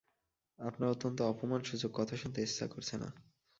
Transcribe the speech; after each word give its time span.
আপনার 0.59 0.89
অত্যন্ত 0.89 1.19
অপমানসূচক 1.21 1.91
কথা 1.93 2.15
শুনতে 2.17 2.39
ইচ্ছা 2.41 2.65
করছে 2.67 2.95
না। 2.97 3.09